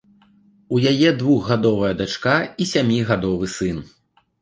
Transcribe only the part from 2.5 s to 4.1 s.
і сямігадовы сын.